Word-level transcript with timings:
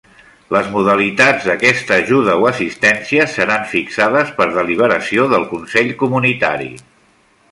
Les 0.53 0.69
modalitats 0.75 1.43
d'aquesta 1.49 1.97
ajuda 2.05 2.37
o 2.43 2.47
assistències 2.51 3.37
seran 3.39 3.67
fixades 3.75 4.33
per 4.39 4.49
deliberació 4.55 5.27
del 5.37 5.47
consell 5.55 5.95
comunitari. 6.03 6.73